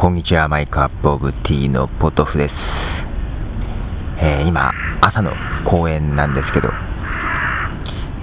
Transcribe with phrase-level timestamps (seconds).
[0.00, 2.54] こんにちは、マイクアップオブティーのポトフです。
[4.22, 4.70] えー、今、
[5.04, 5.32] 朝の
[5.68, 6.68] 公園なんですけど、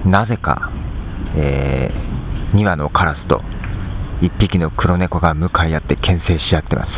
[0.09, 0.71] なぜか、
[1.35, 3.41] えー、2羽のカラスと
[4.23, 6.89] 1匹の黒猫が向かい合って牽制し合ってます。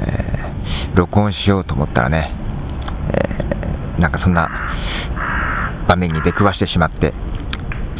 [0.00, 2.32] えー、録音しようと思ったらね、
[3.98, 4.48] え、なんかそんな
[5.90, 7.12] 場面に出くわしてしまって、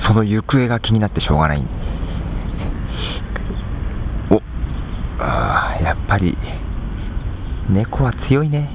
[0.09, 1.84] その行方が気になってしょうがないんです。
[5.18, 6.36] あやっぱり、
[7.70, 8.68] 猫は強いね。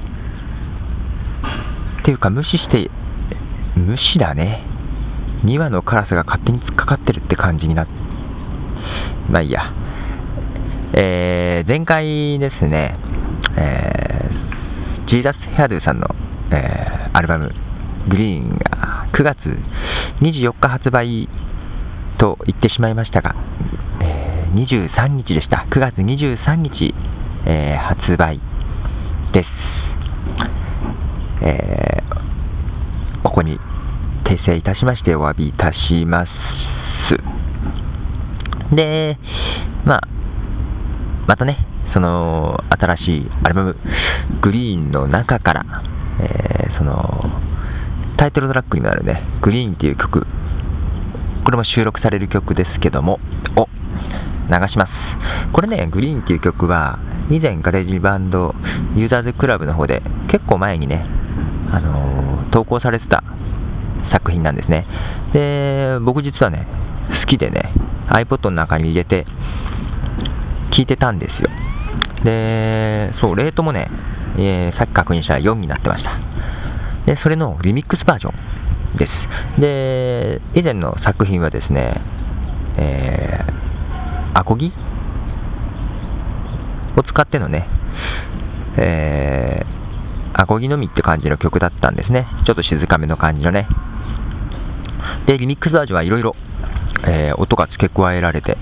[2.02, 2.90] っていうか、無視して、
[3.76, 4.64] 無視だね。
[5.44, 7.86] 2羽のカラスが勝手に突っかかってるって感じになっ、
[9.30, 9.62] まあいいや。
[10.98, 12.96] えー、前回ですね、
[13.56, 16.08] えー、 Jesus Hairdo さんの、
[16.50, 17.48] えー、アルバム、
[18.08, 19.36] グリーンが9月
[20.20, 21.28] 24日発売
[22.18, 23.34] と言ってしまいましたが、
[24.54, 25.64] 23日でした。
[25.70, 26.92] 9月23日、
[27.46, 28.40] えー、発売
[29.32, 29.48] です。
[31.42, 33.58] えー、ここに
[34.24, 36.30] 訂正いたしましてお詫びいたします。
[38.74, 39.16] で、
[39.86, 40.08] まあ、
[41.28, 41.56] またね、
[41.94, 43.76] その新しいアルバム、
[44.42, 45.64] グリーンの中から、
[46.20, 46.96] えー、その
[48.16, 50.26] タイトルトラックになるね、グリーンっていう曲、
[51.44, 53.20] これも収録される曲ですけども、
[53.56, 53.79] お
[54.50, 54.90] 流します。
[55.52, 56.98] これね、グリーンっていう曲は、
[57.30, 58.52] 以前 GarageBand
[58.96, 61.06] Users Club の方で結構前にね、
[61.72, 63.22] あのー、投稿されてた
[64.12, 64.86] 作品なんですね。
[65.32, 66.66] で、僕実はね、
[67.24, 67.72] 好きでね、
[68.10, 69.24] iPod の中に入れて
[70.76, 71.44] 聴いてたんですよ。
[72.24, 73.88] で、そう、レートもね、
[74.36, 76.10] えー、さっき確認したら4になってました。
[77.06, 79.06] で、それのリミックスバージョンで
[79.56, 79.62] す。
[79.62, 82.00] で、以前の作品はですね、
[82.78, 83.69] えー
[84.34, 84.72] アコギ？
[86.96, 87.68] を使ってのね、
[88.78, 92.26] えー、アコギのみって感じの曲だったんですね。
[92.46, 93.68] ちょっと静かめの感じのね。
[95.28, 96.34] で、リミックスバージョンはいろいろ、
[97.06, 98.56] えー、音が付け加えられて、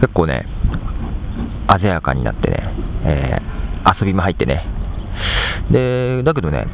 [0.00, 0.46] 結構ね、
[1.80, 2.56] 鮮やかになってね、
[3.04, 4.64] えー、遊びも入ってね。
[5.70, 6.66] で、だけどね、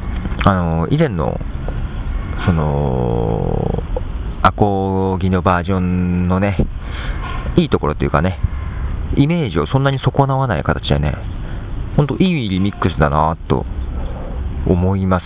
[0.45, 1.39] あの以前の、
[2.45, 3.83] その、
[4.43, 6.57] アコギのバージョンのね、
[7.57, 8.39] いいところというかね、
[9.17, 11.15] イメージをそんなに損なわない形でね、
[11.97, 13.65] ほんといいリミックスだなと
[14.67, 15.23] 思います。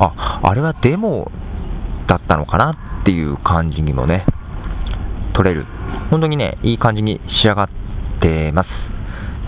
[0.00, 1.30] あ、あれはデモ
[2.08, 4.26] だったのかなっていう感じにもね、
[5.34, 5.66] 取れる。
[6.10, 7.68] 本当にね、いい感じに仕上がっ
[8.20, 8.68] てます。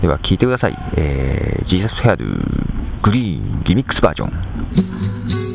[0.01, 0.75] では聴いてください。
[0.97, 2.27] えー、 Jesus Hairdo
[3.03, 5.50] グリーンリミックスバージョン。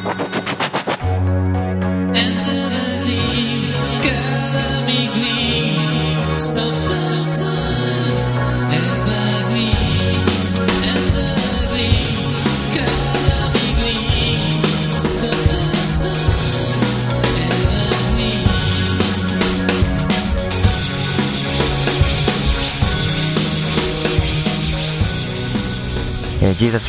[0.00, 0.39] えー、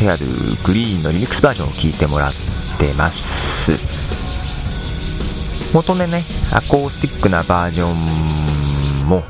[0.01, 3.27] Jesus Hairdo グリーンのリミックスバージョンを聴いてもらってます。
[5.73, 9.23] 元でね、アコースティックなバージョンも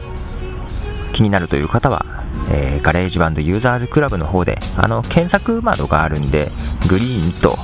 [1.14, 2.06] 気になるという方は、
[2.50, 6.48] えー、ガレージバンドユーザーズクラブの方で、あの、検索窓があるんで、
[6.90, 7.58] グリーンと、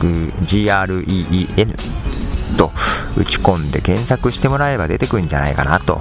[0.00, 1.76] GREEN
[2.56, 2.72] と
[3.16, 6.00] 打ち込んで検索してもらえば出てくるんじゃないかなと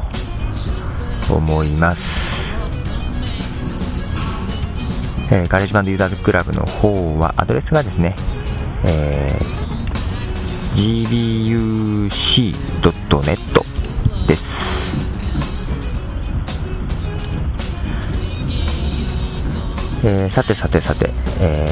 [1.29, 2.18] 思います。
[5.31, 8.15] えー、 GarageBand Users Club の方は、アドレスがですね、
[8.87, 9.59] えー、
[12.09, 12.09] gbuc.net
[14.27, 14.43] です。
[20.07, 21.11] えー、さてさてさて、
[21.41, 21.67] え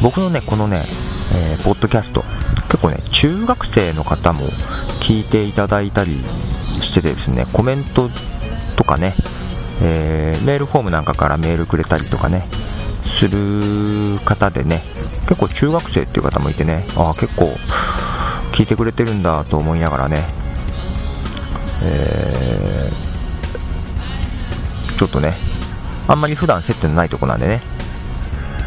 [0.00, 2.24] ー、僕のね、このね、えー、ポッドキャスト、
[2.68, 4.40] 結構ね、中学生の方も
[5.00, 6.22] 聞いていただいたり
[6.60, 8.10] してですね、コメント
[8.76, 9.14] とかね、
[9.80, 12.42] えー、メールフォームなんかからメールくれたりとかね、
[13.16, 17.46] する方でね、結構中学生っていう方もいてね、あ、結構
[18.52, 20.18] 聞いてくれてるんだと思いながらね、
[21.82, 25.34] えー、ちょっとね、
[26.08, 27.62] あんまり普段接点のないとこなんでね、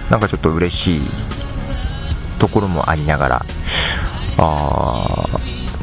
[0.10, 1.02] なんかちょっと嬉しい
[2.40, 3.42] ところもありながら、
[4.40, 5.26] あ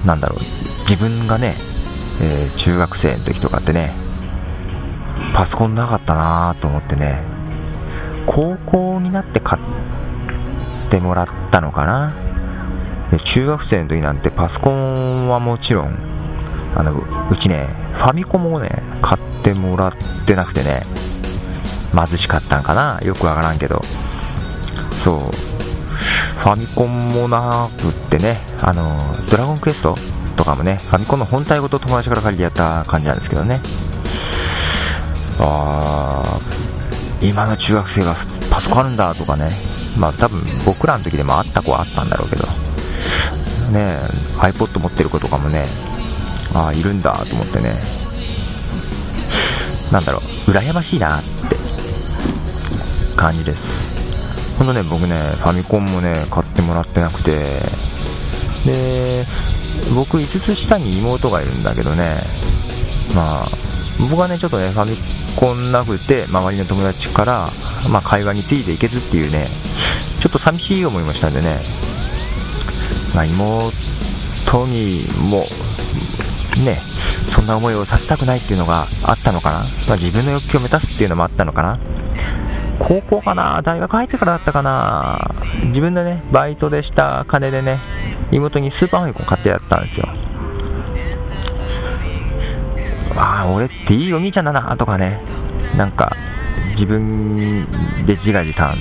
[0.04, 0.40] ー、なんだろう、
[0.90, 1.54] 自分がね、
[2.20, 3.92] えー、中学生の時とかってね、
[5.36, 7.36] パソコンなかったなと思ってね、
[8.26, 12.12] 高校になって買ってもらったのかな。
[13.11, 15.96] で中学生の時なんてパソコンはもちろん、
[16.76, 17.02] あのう
[17.43, 17.69] ちね、
[18.05, 19.93] ファミコンもね、買ってもらっ
[20.26, 20.82] てなくてね、
[21.94, 23.81] 貧しかったんかなよくわからんけど。
[25.05, 25.19] そう。
[26.40, 28.82] ファミコンもなくってね、あの、
[29.31, 29.94] ドラゴンクエスト
[30.37, 33.61] とかもね、ファミコンの本体ごと友達から借りてやった感じなんですけどね。
[35.40, 36.45] あー、
[37.20, 38.14] 今の中学生が
[38.50, 39.50] パソコンあるんだとかね、
[39.98, 42.44] まあ多分僕らの時でもあった子はあったんだろうけど、
[43.72, 43.86] ね
[44.38, 45.64] iPod 持ってる子とかもね、
[46.54, 47.72] ああ、いるんだと思ってね、
[49.90, 51.56] なんだろう、羨ましいなって
[53.16, 53.62] 感じです。
[54.58, 57.36] ほんとね、僕ね、ファミコンもね、買ってもらってなくて、
[58.64, 59.24] で、
[59.94, 62.16] 僕5つ下に妹がいるんだけどね、
[63.14, 63.48] まあ、
[63.98, 64.96] 僕はね、ちょっとね、ファミ
[65.37, 67.49] コンなくて、周りの友達から、
[67.91, 69.49] まあ、会話についていけずっていうね、
[70.21, 71.61] ちょっと寂しい思いもしたんでね、
[73.15, 73.73] まあ、妹
[74.67, 75.47] にも、
[76.65, 76.81] ね、
[77.35, 81.79] そんな思いをさせたくないっていうのがあったのかな、まあ、自分の欲求を満たすっていうのもあったのかな、
[82.79, 85.35] 高校かな、大学入ってからだったかな、
[85.67, 87.81] 自分でね、バイトでした金でね、
[88.33, 90.09] 妹にスーパーファミコン買ってやったんですよ。
[93.14, 95.20] ああ、俺っていいお兄ちゃんだなとかね、
[95.76, 96.12] なんか
[96.75, 97.37] 自分
[98.06, 98.76] で自画自賛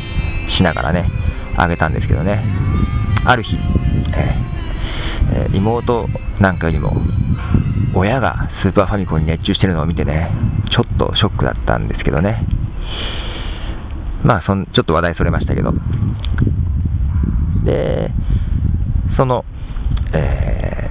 [0.58, 1.10] しながらね、
[1.58, 2.44] あげたんですけどね、
[3.26, 3.58] ある日、
[5.32, 6.08] えー、妹
[6.40, 6.94] なんかよりも
[7.96, 10.30] 親がスーパーファミコンに熱中してるのを見てね、
[10.70, 12.46] ちょっとショックだったんですけどね。
[14.24, 15.72] まあそん、ちょっと話題それましたけど。
[17.64, 18.12] で、
[19.18, 19.46] その、
[20.14, 20.90] え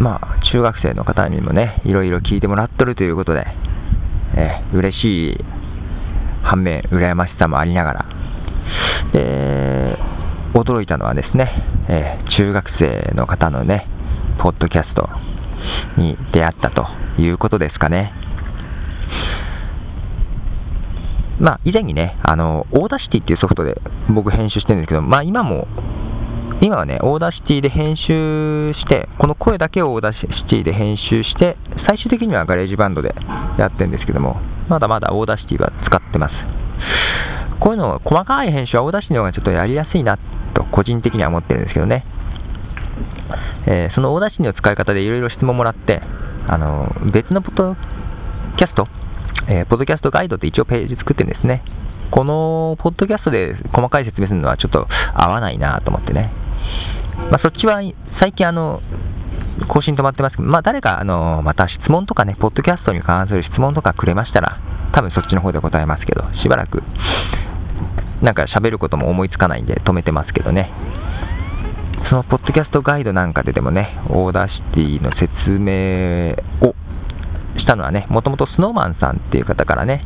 [0.00, 3.44] ー、まあ、中学生の方にもね、いろいろ聞いてもらっとるということで、
[4.36, 5.36] えー、嬉しい
[6.44, 8.06] 反面、羨ましさもありながら、
[9.18, 11.50] えー、驚いたのはですね、
[11.88, 13.88] えー、中学生の方のね、
[14.40, 15.08] ポッドキャスト
[16.00, 16.86] に出会ったと
[17.20, 18.12] いうことですかね。
[21.40, 23.74] まあ、以前にね、あの、 Audacity っていうソフトで
[24.14, 25.66] 僕編集してるんですけど、まあ今も、
[26.64, 33.12] 今はね、 Audacity で編集して、この声だけを Audacity で編集して、最終的には GarageBand で
[33.60, 34.40] やってるんですけども、
[34.70, 36.32] まだまだ Audacity は使ってます。
[37.60, 40.16] こういうの、細かい編集は Audacity の方がちょっとやりやすいな
[40.54, 42.02] と、個人的には思ってるんですけどね。
[43.66, 46.00] えー、その Audacity の使い方でいろいろ質問もらって、
[46.48, 47.74] あの別のポッド
[48.56, 48.88] キャスト、
[49.48, 51.62] えー、ポッドキャストガイドって一応ページ作ってるんですね。
[52.10, 56.32] このポッドキャストで細かい説明するのはちょっと合わないなと思ってね。
[57.30, 57.80] まあ、そっちは
[58.20, 58.80] 最近あの、
[59.68, 64.58] 更新止まってますけど、まあ、誰かあのまた質問とかね、ポッドキャストに関する質問とかくれましたら、
[64.94, 66.82] 多分そっちの方で答えますけど、しばらく
[68.22, 70.70] なんか喋ることも思いつかないんで止めてますけどね。
[72.10, 76.34] そのポッドキャストガイドなんかででもね、 Audacity の説明
[76.68, 76.74] を
[77.58, 80.04] したのはね、もともとスノーマンさんっていう方からね、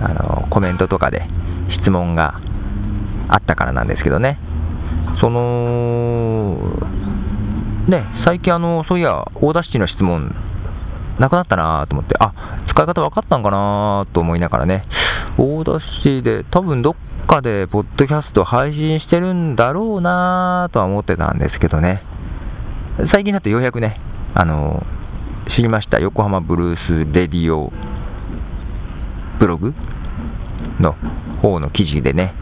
[0.00, 1.22] あのコメントとかで
[1.82, 2.40] 質問が
[3.28, 4.38] あったからなんですけどね、
[5.20, 6.56] その、
[7.88, 10.34] ね、最近あの、そういや、 Audacity の質問
[11.18, 12.32] なくなったなと思って、あ、
[12.68, 14.84] 使い方分かったんかなと思いながらね、
[15.38, 16.94] Audacity で多分どっ
[17.26, 22.02] かでポッドキャスト配信してるんだろうなとは思ってたんですけどね。
[23.12, 24.00] 最近だとようやくね、
[24.34, 24.82] あの
[25.56, 29.72] 知りました、横浜 Blues Radio Blog
[30.80, 30.94] の
[31.42, 32.34] 方の記事でね、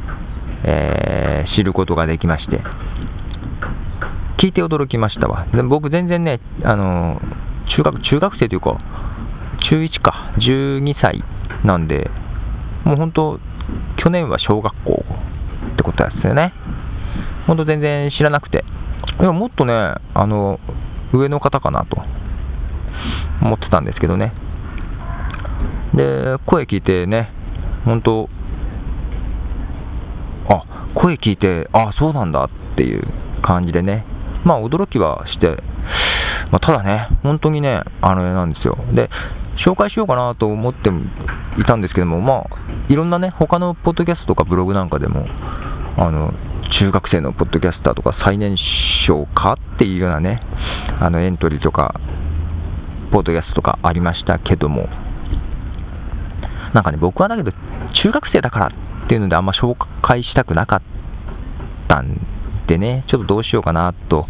[0.67, 2.61] えー、知ることができまして、
[4.43, 5.47] 聞いて驚きましたわ。
[5.55, 7.21] で僕全然ね、あの
[7.77, 8.77] 中学、中学生というか、
[9.71, 11.23] 中1か、12歳
[11.65, 12.11] なんで、
[12.85, 13.41] もう本当、
[14.05, 15.05] 去年は小学校
[15.75, 16.53] ってことですよね。
[17.47, 18.65] 本当全然知らなくて。
[19.21, 19.73] でももっとね、
[20.15, 20.59] あの、
[21.13, 21.97] 上の方かなと
[23.41, 24.33] 思ってたんですけどね。
[25.95, 27.31] で、声聞いてね、
[27.85, 28.29] 本当、
[31.03, 33.03] 声聞いて、ああ、そうなんだっていう
[33.43, 34.05] 感じでね、
[34.45, 35.63] まあ驚きはして、
[36.53, 38.77] まあ、ただね、本当にね、あの、なんですよ。
[38.95, 39.11] で、
[39.67, 40.91] 紹介しようかなと思って
[41.61, 42.47] いたんですけども、まあ、
[42.89, 45.27] いろんなね、他のポッドキャストとかブログなんかでも、
[45.99, 46.33] あの、
[46.79, 48.57] 中学生のポッドキャスターとか最年
[49.07, 50.43] 少かっていうようなね、
[51.01, 51.95] あのエントリーとか、
[53.13, 54.89] ポッドキャストとかありましたけども、
[56.75, 58.73] なんかね、僕はだけど、中学生だから
[59.07, 60.83] っていうのであんま紹介したくなかっ
[61.89, 62.19] たん
[62.69, 64.27] でね、ちょっとどうしようかなと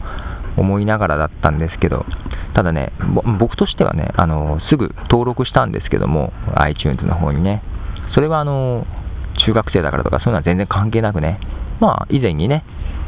[0.59, 2.05] 思いながらだったんですけど、
[2.55, 2.93] ただね、
[3.41, 7.63] 僕としてはね、あのすぐ登録したんですけども、iTunes の方にね、
[8.15, 8.87] それはあの
[9.47, 11.41] 中学生だからとか、そういうのは全然関係なくね、
[11.81, 12.65] まあ、以前にね、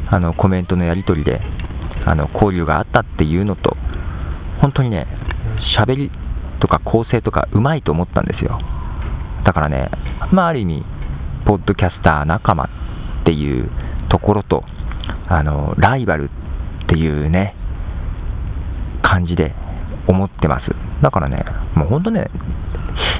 [0.09, 1.39] あのコメントのやり取りで
[2.05, 3.77] あの交流があったっていうのと、
[4.61, 5.07] 本当にね、
[5.79, 6.11] 喋り
[6.61, 8.59] とか構成とかうまいと思ったんですよ。
[9.45, 9.89] だからね、
[10.31, 10.85] まあ、ある意味、
[11.49, 13.71] ポッドキャスター仲間っていう
[14.07, 14.61] ところと、
[15.27, 16.29] あのライバル
[16.85, 17.55] っていうね、
[19.01, 19.55] 感じで
[20.07, 20.65] 思ってます。
[21.01, 21.43] だからね、
[21.75, 22.29] もう本当ね、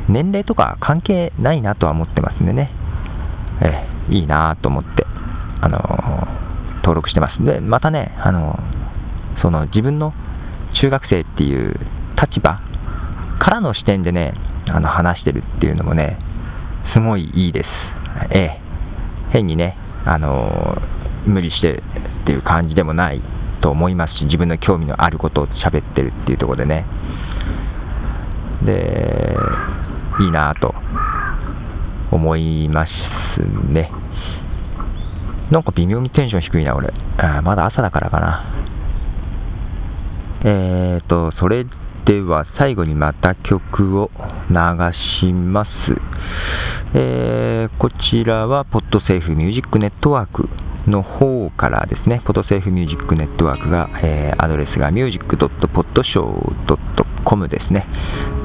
[0.09, 2.69] 年齢とか関係ないなとは思ってますんでね、
[3.63, 5.07] えいいなと思って、
[5.61, 5.79] あの
[6.83, 7.43] 登録してます。
[7.43, 8.59] で、またね、あの
[9.41, 10.13] その自分の
[10.83, 11.73] 中学生っていう
[12.21, 12.61] 立場
[13.39, 14.35] からの視点でね、
[14.67, 16.19] あの話してるっていうのもね、
[16.95, 17.88] すごいいいです。
[18.37, 18.59] ええ、
[19.33, 19.75] 変にね、
[20.05, 20.77] あの
[21.25, 23.21] 無理してっていう感じでもない
[23.61, 26.85] と思いますし、自分の興味のあることを喋ってるっていうところでね、
[28.65, 29.35] で、
[30.21, 30.73] いいなぁと
[32.11, 33.91] 思いますね。
[35.51, 36.93] なんか微妙にテンション低いな、俺。
[37.17, 38.45] あまだ朝だからかな。
[40.41, 41.65] えーと、それ
[42.05, 44.09] では最後にまた曲を
[44.49, 44.55] 流
[45.21, 45.69] します。
[46.93, 50.49] え、こちらはポッドセーフミュージックネットワーク
[50.89, 57.85] の方からですね、ポッドセーフミュージックネットワークが、え、アドレスがミュージックドットポッドショードットコムですね、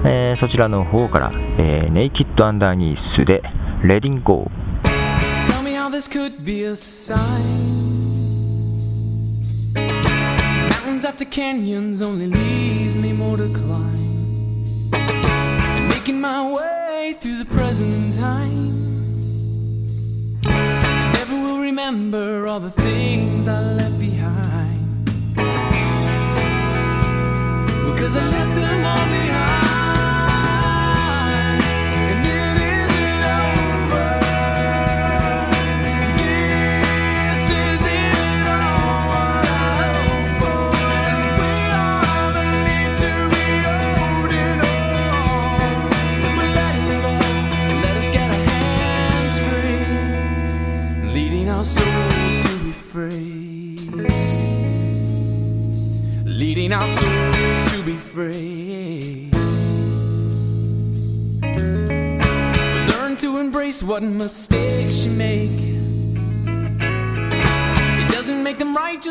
[0.04, 3.42] え、そちらの方から、え、ネイキッドアンダーニースで、
[3.82, 4.64] レディンゴー。
[5.94, 7.16] This could be a sign.
[9.76, 14.90] Mountains after canyons only leads me more to climb.
[15.88, 16.83] Making my way.
[17.12, 18.72] Through the present time
[20.42, 25.04] Never will remember all the things I left behind.
[27.90, 29.83] Because I left them all behind.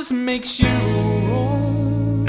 [0.04, 0.68] Just makes you
[1.30, 2.28] wrong.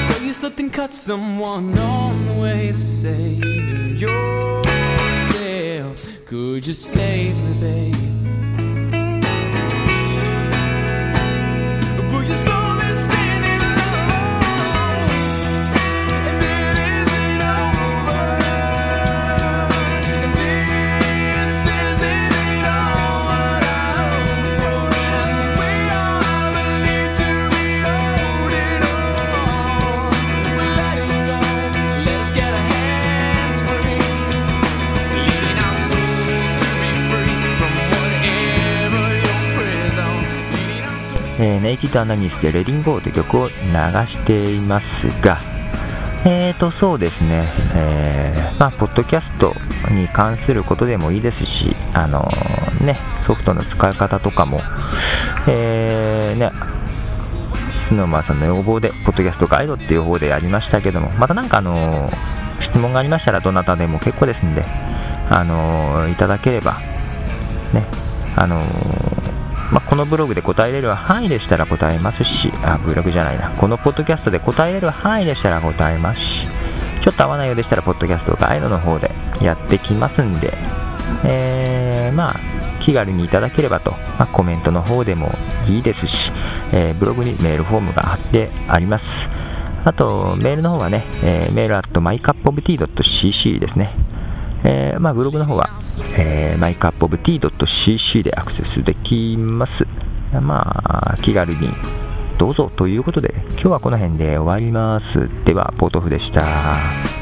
[0.00, 4.64] So you slipped and cut someone on the way to saving yourself.
[6.24, 8.02] Could you save me, babe?
[41.42, 44.84] えー、ネイキッドアナニスでレディンゴーという曲を流しています
[45.20, 45.40] が、
[46.24, 49.52] えーと、そうですね、えー、まあ、ポッドキャスト
[49.92, 51.44] に関することでもいいですし、
[51.94, 52.96] あのー、ね、
[53.26, 54.60] ソフトの使い方とかも、
[55.48, 56.52] えー、ね、
[57.88, 62.08] スマーさんの要望で、ポッドキャストガイドっていう方でやりましたけども、またなんかあの
[62.60, 64.64] 質問がありましたら、どなたでも結構ですんで、
[65.28, 66.78] あのいただければ、
[67.74, 67.84] ね、
[68.36, 68.60] あの
[69.72, 76.46] まあ、このブログで答えれる範囲でしたら答えますし、あ、ブログじゃないな、このポッドキャストで答えれる範囲でしたら答えますし、
[77.02, 79.10] ちょっと合わないようでしたら、ポッドキャストガイドの方で
[79.40, 80.52] やってきますんで、
[81.24, 82.34] えー、まあ、
[82.84, 85.32] 気軽にいただければと、まあ、コメントの方でも
[85.66, 86.12] いいですし、
[86.72, 89.04] えー、ブログにメールフォームが貼ってあります。
[89.84, 93.94] あと、メールの方はね、えー、 mail at my cup of tea .cc ですね。
[94.64, 95.70] えー、まあ、ブログの方は、
[96.16, 97.50] えー、マイカップオブティー
[97.86, 100.40] .cc でアクセスできます。
[100.40, 101.68] まあ、気軽に
[102.38, 105.28] どうぞということで、今日はこの辺で終わります。
[105.44, 107.21] では、ポートフでした。